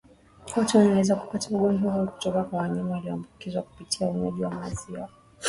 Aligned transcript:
Watu 0.57 0.77
wanaweza 0.77 1.15
kupata 1.15 1.49
ugonjwa 1.55 1.93
huo 1.93 2.05
kutoka 2.05 2.43
kwa 2.43 2.59
wanyama 2.59 2.91
walioambukizwa 2.91 3.61
kupitia 3.61 4.07
unywaji 4.07 4.43
wa 4.43 4.49
maziwa 4.51 4.67
yasiyochemshwa 4.69 5.09